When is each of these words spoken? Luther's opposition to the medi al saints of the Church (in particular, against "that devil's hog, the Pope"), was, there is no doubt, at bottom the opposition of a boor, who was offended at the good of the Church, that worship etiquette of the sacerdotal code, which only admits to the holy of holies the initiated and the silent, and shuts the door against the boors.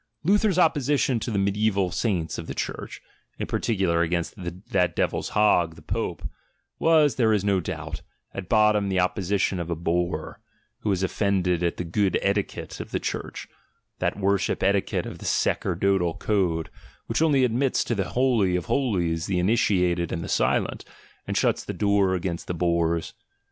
Luther's 0.23 0.57
opposition 0.57 1.19
to 1.19 1.29
the 1.29 1.37
medi 1.37 1.69
al 1.71 1.91
saints 1.91 2.39
of 2.39 2.47
the 2.47 2.55
Church 2.55 3.03
(in 3.37 3.45
particular, 3.45 4.01
against 4.01 4.33
"that 4.35 4.95
devil's 4.95 5.29
hog, 5.37 5.75
the 5.75 5.83
Pope"), 5.83 6.27
was, 6.79 7.17
there 7.17 7.31
is 7.33 7.43
no 7.45 7.59
doubt, 7.59 8.01
at 8.33 8.49
bottom 8.49 8.89
the 8.89 8.99
opposition 8.99 9.59
of 9.59 9.69
a 9.69 9.75
boor, 9.75 10.41
who 10.79 10.89
was 10.89 11.03
offended 11.03 11.61
at 11.61 11.77
the 11.77 11.83
good 11.83 12.15
of 12.15 12.89
the 12.89 12.99
Church, 12.99 13.47
that 13.99 14.17
worship 14.19 14.63
etiquette 14.63 15.05
of 15.05 15.19
the 15.19 15.25
sacerdotal 15.25 16.15
code, 16.15 16.71
which 17.05 17.21
only 17.21 17.43
admits 17.43 17.83
to 17.83 17.93
the 17.93 18.09
holy 18.09 18.55
of 18.55 18.65
holies 18.65 19.27
the 19.27 19.37
initiated 19.37 20.11
and 20.11 20.23
the 20.23 20.27
silent, 20.27 20.83
and 21.27 21.37
shuts 21.37 21.63
the 21.63 21.73
door 21.73 22.15
against 22.15 22.47
the 22.47 22.55
boors. 22.55 23.13